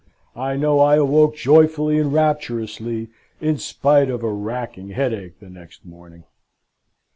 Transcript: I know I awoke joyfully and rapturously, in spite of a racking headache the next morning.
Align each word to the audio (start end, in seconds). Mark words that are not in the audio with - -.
I 0.35 0.55
know 0.55 0.79
I 0.79 0.95
awoke 0.95 1.35
joyfully 1.35 1.99
and 1.99 2.11
rapturously, 2.11 3.09
in 3.39 3.59
spite 3.59 4.09
of 4.09 4.23
a 4.23 4.33
racking 4.33 4.89
headache 4.89 5.39
the 5.39 5.47
next 5.47 5.85
morning. 5.85 6.23